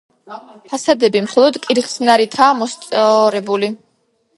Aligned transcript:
ფასადები 0.71 1.21
მხოლოდ 1.27 1.61
კირხსნარითაა 1.67 2.59
მოსწორებული. 2.65 3.75